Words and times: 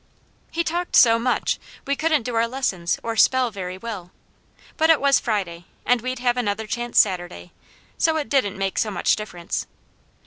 He 0.49 0.63
talked 0.63 0.95
so 0.95 1.19
much 1.19 1.59
we 1.85 1.95
couldn't 1.95 2.23
do 2.23 2.33
our 2.33 2.47
lessons 2.47 2.97
or 3.03 3.15
spell 3.15 3.51
very 3.51 3.77
well, 3.77 4.09
but 4.75 4.89
it 4.89 4.99
was 4.99 5.19
Friday 5.19 5.65
and 5.85 6.01
we'd 6.01 6.17
have 6.17 6.37
another 6.37 6.65
chance 6.65 6.97
Saturday, 6.97 7.51
so 7.99 8.17
it 8.17 8.27
didn't 8.27 8.57
make 8.57 8.79
so 8.79 8.89
much 8.89 9.15
difference. 9.15 9.67